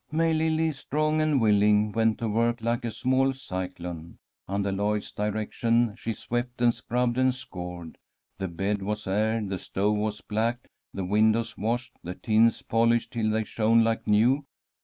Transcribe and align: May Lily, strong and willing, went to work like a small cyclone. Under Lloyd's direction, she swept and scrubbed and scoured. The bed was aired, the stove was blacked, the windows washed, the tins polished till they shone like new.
May 0.11 0.33
Lily, 0.33 0.71
strong 0.73 1.21
and 1.21 1.39
willing, 1.39 1.91
went 1.91 2.17
to 2.17 2.27
work 2.27 2.59
like 2.61 2.83
a 2.83 2.89
small 2.89 3.33
cyclone. 3.33 4.17
Under 4.47 4.71
Lloyd's 4.71 5.11
direction, 5.11 5.93
she 5.95 6.13
swept 6.13 6.59
and 6.59 6.73
scrubbed 6.73 7.19
and 7.19 7.31
scoured. 7.31 7.99
The 8.39 8.47
bed 8.47 8.81
was 8.81 9.05
aired, 9.05 9.49
the 9.49 9.59
stove 9.59 9.97
was 9.97 10.21
blacked, 10.21 10.67
the 10.91 11.05
windows 11.05 11.55
washed, 11.55 11.93
the 12.03 12.15
tins 12.15 12.63
polished 12.63 13.13
till 13.13 13.29
they 13.29 13.43
shone 13.43 13.83
like 13.83 14.07
new. 14.07 14.45